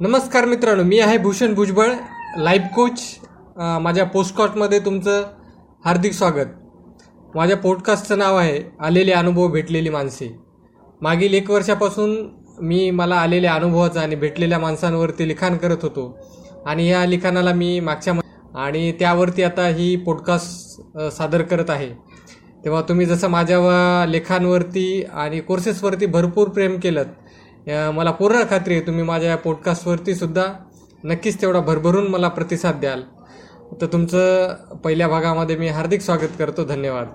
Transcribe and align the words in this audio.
नमस्कार 0.00 0.44
मित्रांनो 0.44 0.82
मी 0.82 0.98
आहे 0.98 1.18
भूषण 1.18 1.54
भुजबळ 1.54 1.92
लाईफ 2.36 2.60
कोच 2.74 3.18
माझ्या 3.56 4.04
पोस्टकॉटमध्ये 4.04 4.78
तुमचं 4.78 5.24
हार्दिक 5.84 6.12
स्वागत. 6.12 6.46
माझ्या 7.34 7.56
पॉडकास्टचं 7.56 8.18
नाव 8.18 8.36
आहे 8.36 8.62
आलेले 8.80 9.12
अनुभव 9.12 9.48
भेटलेली 9.48 9.88
माणसे. 9.88 10.38
मागील 11.02 11.34
एक 11.34 11.50
वर्षापासून 11.50 12.28
मी 12.62 12.90
मला 12.90 13.14
आलेल्या 13.14 13.54
अनुभवाचं 13.54 14.00
आणि 14.00 14.14
भेटलेल्या 14.14 14.58
माणसांवरती 14.58 15.28
लिखाण 15.28 15.56
करत 15.56 15.76
होतो. 15.82 16.18
आणि 16.66 16.88
या 16.88 17.04
लिखाणाला 17.04 17.52
मी 17.52 17.80
मागच्या 17.80 18.14
आणि 18.54 18.92
त्यावरती 18.92 19.42
आता 19.42 19.66
ही 19.66 19.96
पॉडकास्ट 19.96 20.90
सादर 21.16 21.42
करत 21.42 21.70
आहे. 21.70 21.90
तेव्हा 22.64 22.82
तुम्ही 22.82 23.06
जसं 23.06 23.28
माझ्या 23.28 23.58
व- 23.58 24.10
लेखांवरती 24.10 25.04
आणि 25.12 25.40
कोर्सेसवरती 25.40 26.06
भरपूर 26.06 26.48
प्रेम 26.48 26.80
केलं 26.80 27.02
मला 27.66 28.10
पूर्ण 28.10 28.42
खात्री 28.50 28.74
आहे 28.74 28.86
तुम्ही 28.86 29.04
माझ्या 29.04 29.30
या 29.30 29.36
पॉडकास्टवरती 29.36 30.14
सुद्धा 30.14 30.44
नक्कीच 31.04 31.40
तेवढा 31.40 31.60
भरभरून 31.60 32.06
मला 32.06 32.28
प्रतिसाद 32.28 32.74
द्याल. 32.74 33.02
तर 33.80 33.86
तुमचं 33.86 34.54
पहिल्या 34.84 35.08
भागामध्ये 35.08 35.56
मी 35.56 35.68
हार्दिक 35.68 36.00
स्वागत 36.00 36.38
करतो 36.38 36.64
धन्यवाद. 36.64 37.06